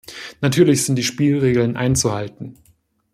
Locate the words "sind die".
0.83-1.03